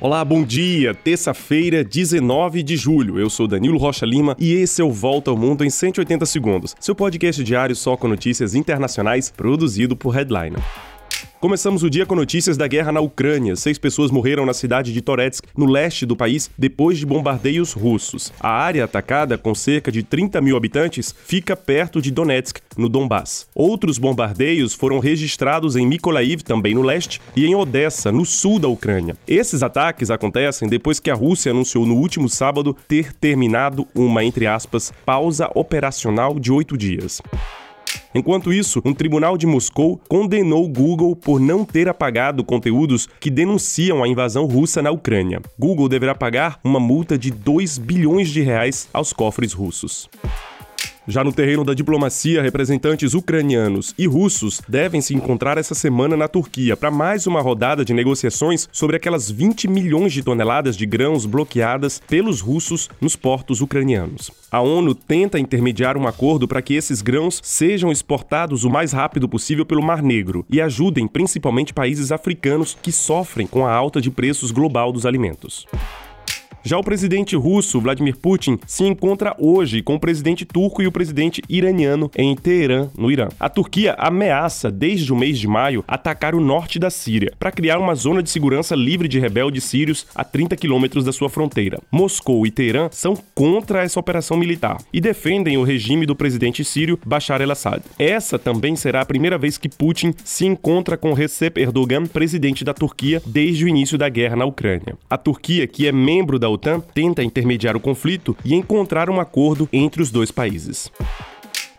Olá, 0.00 0.24
bom 0.24 0.44
dia! 0.44 0.94
Terça-feira, 0.94 1.82
19 1.82 2.62
de 2.62 2.76
julho. 2.76 3.18
Eu 3.18 3.28
sou 3.28 3.48
Danilo 3.48 3.76
Rocha 3.76 4.06
Lima 4.06 4.36
e 4.38 4.52
esse 4.52 4.80
é 4.80 4.84
o 4.84 4.92
Volta 4.92 5.28
ao 5.28 5.36
Mundo 5.36 5.64
em 5.64 5.70
180 5.70 6.24
Segundos, 6.24 6.76
seu 6.78 6.94
podcast 6.94 7.42
diário 7.42 7.74
só 7.74 7.96
com 7.96 8.06
notícias 8.06 8.54
internacionais 8.54 9.28
produzido 9.28 9.96
por 9.96 10.14
Headliner. 10.14 10.62
Começamos 11.40 11.84
o 11.84 11.90
dia 11.90 12.04
com 12.04 12.16
notícias 12.16 12.56
da 12.56 12.66
guerra 12.66 12.90
na 12.90 13.00
Ucrânia. 13.00 13.54
Seis 13.54 13.78
pessoas 13.78 14.10
morreram 14.10 14.44
na 14.44 14.52
cidade 14.52 14.92
de 14.92 15.00
Toretsk, 15.00 15.44
no 15.56 15.66
leste 15.66 16.04
do 16.04 16.16
país, 16.16 16.50
depois 16.58 16.98
de 16.98 17.06
bombardeios 17.06 17.72
russos. 17.72 18.32
A 18.40 18.50
área 18.50 18.84
atacada, 18.84 19.38
com 19.38 19.54
cerca 19.54 19.92
de 19.92 20.02
30 20.02 20.40
mil 20.40 20.56
habitantes, 20.56 21.14
fica 21.24 21.54
perto 21.54 22.02
de 22.02 22.10
Donetsk, 22.10 22.58
no 22.76 22.88
Donbass. 22.88 23.46
Outros 23.54 23.98
bombardeios 23.98 24.74
foram 24.74 24.98
registrados 24.98 25.76
em 25.76 25.86
Mykolaiv, 25.86 26.42
também 26.42 26.74
no 26.74 26.82
leste, 26.82 27.20
e 27.36 27.46
em 27.46 27.54
Odessa, 27.54 28.10
no 28.10 28.24
sul 28.24 28.58
da 28.58 28.66
Ucrânia. 28.66 29.16
Esses 29.24 29.62
ataques 29.62 30.10
acontecem 30.10 30.68
depois 30.68 30.98
que 30.98 31.08
a 31.08 31.14
Rússia 31.14 31.52
anunciou 31.52 31.86
no 31.86 31.94
último 31.94 32.28
sábado 32.28 32.76
ter 32.88 33.12
terminado 33.12 33.86
uma, 33.94 34.24
entre 34.24 34.48
aspas, 34.48 34.92
pausa 35.06 35.48
operacional 35.54 36.36
de 36.36 36.50
oito 36.50 36.76
dias. 36.76 37.22
Enquanto 38.14 38.52
isso, 38.52 38.80
um 38.84 38.94
tribunal 38.94 39.36
de 39.36 39.46
Moscou 39.46 40.00
condenou 40.08 40.66
Google 40.68 41.14
por 41.14 41.38
não 41.38 41.64
ter 41.64 41.88
apagado 41.88 42.42
conteúdos 42.42 43.08
que 43.20 43.30
denunciam 43.30 44.02
a 44.02 44.08
invasão 44.08 44.46
russa 44.46 44.80
na 44.80 44.90
Ucrânia. 44.90 45.42
Google 45.58 45.88
deverá 45.88 46.14
pagar 46.14 46.58
uma 46.64 46.80
multa 46.80 47.18
de 47.18 47.30
2 47.30 47.78
bilhões 47.78 48.30
de 48.30 48.40
reais 48.40 48.88
aos 48.92 49.12
cofres 49.12 49.52
russos. 49.52 50.08
Já 51.10 51.24
no 51.24 51.32
terreno 51.32 51.64
da 51.64 51.72
diplomacia, 51.72 52.42
representantes 52.42 53.14
ucranianos 53.14 53.94
e 53.96 54.06
russos 54.06 54.60
devem 54.68 55.00
se 55.00 55.14
encontrar 55.14 55.56
essa 55.56 55.74
semana 55.74 56.18
na 56.18 56.28
Turquia 56.28 56.76
para 56.76 56.90
mais 56.90 57.26
uma 57.26 57.40
rodada 57.40 57.82
de 57.82 57.94
negociações 57.94 58.68
sobre 58.70 58.96
aquelas 58.96 59.30
20 59.30 59.68
milhões 59.68 60.12
de 60.12 60.22
toneladas 60.22 60.76
de 60.76 60.84
grãos 60.84 61.24
bloqueadas 61.24 61.98
pelos 62.06 62.42
russos 62.42 62.90
nos 63.00 63.16
portos 63.16 63.62
ucranianos. 63.62 64.30
A 64.52 64.60
ONU 64.60 64.94
tenta 64.94 65.38
intermediar 65.38 65.96
um 65.96 66.06
acordo 66.06 66.46
para 66.46 66.60
que 66.60 66.74
esses 66.74 67.00
grãos 67.00 67.40
sejam 67.42 67.90
exportados 67.90 68.64
o 68.64 68.68
mais 68.68 68.92
rápido 68.92 69.26
possível 69.26 69.64
pelo 69.64 69.82
Mar 69.82 70.02
Negro 70.02 70.44
e 70.50 70.60
ajudem 70.60 71.08
principalmente 71.08 71.72
países 71.72 72.12
africanos 72.12 72.76
que 72.82 72.92
sofrem 72.92 73.46
com 73.46 73.66
a 73.66 73.72
alta 73.72 73.98
de 73.98 74.10
preços 74.10 74.50
global 74.50 74.92
dos 74.92 75.06
alimentos. 75.06 75.66
Já 76.64 76.76
o 76.76 76.82
presidente 76.82 77.36
russo, 77.36 77.80
Vladimir 77.80 78.16
Putin, 78.16 78.58
se 78.66 78.84
encontra 78.84 79.34
hoje 79.38 79.82
com 79.82 79.94
o 79.94 80.00
presidente 80.00 80.44
turco 80.44 80.82
e 80.82 80.86
o 80.86 80.92
presidente 80.92 81.42
iraniano 81.48 82.10
em 82.16 82.34
Teherã, 82.34 82.88
no 82.96 83.10
Irã. 83.10 83.28
A 83.38 83.48
Turquia 83.48 83.94
ameaça, 83.98 84.70
desde 84.70 85.12
o 85.12 85.16
mês 85.16 85.38
de 85.38 85.46
maio, 85.46 85.84
atacar 85.86 86.34
o 86.34 86.40
norte 86.40 86.78
da 86.78 86.90
Síria, 86.90 87.32
para 87.38 87.52
criar 87.52 87.78
uma 87.78 87.94
zona 87.94 88.22
de 88.22 88.30
segurança 88.30 88.74
livre 88.74 89.08
de 89.08 89.18
rebeldes 89.18 89.64
sírios 89.64 90.06
a 90.14 90.24
30 90.24 90.56
quilômetros 90.56 91.04
da 91.04 91.12
sua 91.12 91.28
fronteira. 91.30 91.80
Moscou 91.90 92.46
e 92.46 92.50
Teherã 92.50 92.88
são 92.90 93.16
contra 93.34 93.82
essa 93.82 94.00
operação 94.00 94.36
militar 94.36 94.78
e 94.92 95.00
defendem 95.00 95.56
o 95.56 95.62
regime 95.62 96.06
do 96.06 96.16
presidente 96.16 96.64
sírio 96.64 96.98
Bashar 97.06 97.40
el-Assad. 97.40 97.82
Essa 97.98 98.38
também 98.38 98.76
será 98.76 99.00
a 99.00 99.06
primeira 99.06 99.38
vez 99.38 99.56
que 99.56 99.68
Putin 99.68 100.12
se 100.24 100.44
encontra 100.44 100.96
com 100.96 101.12
Recep 101.12 101.60
Erdogan, 101.60 102.06
presidente 102.06 102.64
da 102.64 102.74
Turquia, 102.74 103.22
desde 103.24 103.64
o 103.64 103.68
início 103.68 103.96
da 103.96 104.08
guerra 104.08 104.36
na 104.36 104.44
Ucrânia. 104.44 104.96
A 105.08 105.16
Turquia, 105.16 105.66
que 105.66 105.86
é 105.86 105.92
membro 105.92 106.38
da 106.38 106.47
da 106.48 106.50
OTAN 106.50 106.80
tenta 106.80 107.22
intermediar 107.22 107.76
o 107.76 107.80
conflito 107.80 108.36
e 108.44 108.54
encontrar 108.54 109.10
um 109.10 109.20
acordo 109.20 109.68
entre 109.72 110.00
os 110.00 110.10
dois 110.10 110.30
países. 110.30 110.90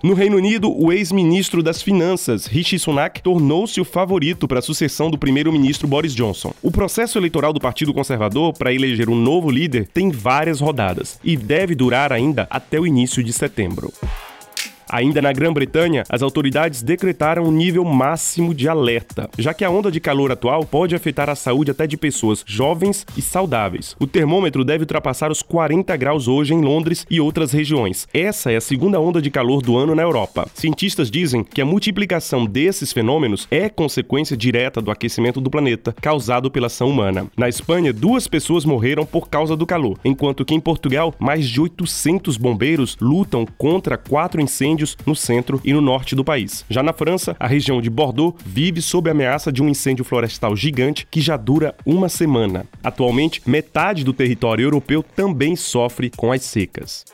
No 0.01 0.13
Reino 0.13 0.37
Unido, 0.37 0.71
o 0.71 0.93
ex-ministro 0.93 1.61
das 1.61 1.81
Finanças, 1.81 2.45
Rishi 2.45 2.79
Sunak, 2.79 3.21
tornou-se 3.21 3.81
o 3.81 3.83
favorito 3.83 4.47
para 4.47 4.59
a 4.59 4.61
sucessão 4.61 5.11
do 5.11 5.17
primeiro-ministro 5.17 5.89
Boris 5.89 6.15
Johnson. 6.15 6.53
O 6.63 6.71
processo 6.71 7.17
eleitoral 7.17 7.51
do 7.51 7.59
Partido 7.59 7.93
Conservador 7.93 8.53
para 8.53 8.73
eleger 8.73 9.09
um 9.09 9.15
novo 9.15 9.51
líder 9.51 9.89
tem 9.93 10.09
várias 10.09 10.61
rodadas 10.61 11.19
e 11.21 11.35
deve 11.35 11.75
durar 11.75 12.13
ainda 12.13 12.47
até 12.49 12.79
o 12.79 12.87
início 12.87 13.21
de 13.21 13.33
setembro. 13.33 13.91
Ainda 14.89 15.21
na 15.21 15.31
Grã-Bretanha, 15.31 16.03
as 16.09 16.23
autoridades 16.23 16.81
decretaram 16.81 17.43
um 17.43 17.51
nível 17.51 17.85
máximo 17.85 18.55
de 18.55 18.67
alerta, 18.67 19.29
já 19.37 19.53
que 19.53 19.63
a 19.63 19.69
onda 19.69 19.91
de 19.91 19.99
calor 19.99 20.31
atual 20.31 20.65
pode 20.65 20.95
afetar 20.95 21.29
a 21.29 21.35
saúde 21.35 21.69
até 21.69 21.85
de 21.85 21.95
pessoas 21.95 22.43
jovens 22.45 23.05
e 23.15 23.21
saudáveis. 23.21 23.95
O 23.99 24.07
termômetro 24.07 24.65
deve 24.65 24.83
ultrapassar 24.83 25.31
os 25.31 25.43
40 25.43 25.95
graus 25.95 26.27
hoje 26.27 26.55
em 26.55 26.61
Londres 26.61 27.05
e 27.07 27.21
outras 27.21 27.51
regiões. 27.51 28.07
Essa 28.11 28.51
é 28.51 28.55
a 28.55 28.61
segunda 28.61 28.99
onda 28.99 29.21
de 29.21 29.29
calor 29.29 29.61
do 29.61 29.77
ano 29.77 29.93
na 29.93 30.01
Europa. 30.01 30.49
Cientistas 30.55 31.11
dizem 31.11 31.43
que 31.43 31.61
a 31.61 31.65
multiplicação 31.65 32.45
desses 32.45 32.91
fenômenos 32.91 33.47
é 33.51 33.69
consequência 33.69 34.35
direta 34.35 34.81
do 34.81 34.89
aquecimento 34.89 35.39
do 35.39 35.51
planeta 35.51 35.93
causado 36.01 36.49
pela 36.49 36.65
ação 36.65 36.89
humana. 36.89 37.27
Na 37.37 37.47
Espanha, 37.47 37.93
duas 37.93 38.27
pessoas 38.27 38.65
morreram 38.65 39.05
por 39.05 39.29
causa 39.29 39.55
do 39.55 39.67
calor, 39.67 39.99
enquanto 40.03 40.43
que 40.43 40.55
em 40.55 40.59
Portugal, 40.59 41.13
mais 41.19 41.47
de 41.47 41.61
800 41.61 42.37
bombeiros 42.37 42.97
lutam 42.99 43.45
contra 43.57 43.95
quatro 43.95 44.41
incêndios 44.41 44.78
incêndios 44.79 44.97
no 45.05 45.15
centro 45.15 45.61
e 45.63 45.73
no 45.73 45.81
norte 45.81 46.15
do 46.15 46.23
país. 46.23 46.65
Já 46.69 46.81
na 46.81 46.93
França, 46.93 47.35
a 47.39 47.47
região 47.47 47.81
de 47.81 47.89
Bordeaux 47.89 48.35
vive 48.45 48.81
sob 48.81 49.09
a 49.09 49.11
ameaça 49.11 49.51
de 49.51 49.61
um 49.61 49.69
incêndio 49.69 50.05
florestal 50.05 50.55
gigante 50.55 51.07
que 51.09 51.21
já 51.21 51.35
dura 51.35 51.75
uma 51.85 52.07
semana. 52.07 52.65
Atualmente, 52.83 53.41
metade 53.45 54.03
do 54.03 54.13
território 54.13 54.63
europeu 54.63 55.03
também 55.03 55.55
sofre 55.55 56.09
com 56.15 56.31
as 56.31 56.43
secas. 56.43 57.05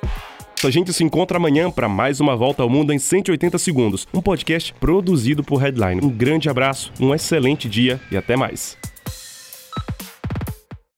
A 0.64 0.70
gente 0.70 0.94
se 0.94 1.04
encontra 1.04 1.38
amanhã 1.38 1.70
para 1.70 1.90
mais 1.90 2.20
uma 2.20 2.36
volta 2.36 2.64
ao 2.64 2.70
mundo 2.70 2.94
em 2.94 2.98
180 2.98 3.58
segundos, 3.58 4.08
um 4.14 4.22
podcast 4.22 4.74
produzido 4.80 5.44
por 5.44 5.58
Headline. 5.58 6.02
Um 6.04 6.10
grande 6.10 6.50
abraço, 6.50 6.92
um 7.00 7.14
excelente 7.14 7.70
dia 7.70 8.00
e 8.12 8.18
até 8.18 8.36
mais. 8.36 8.78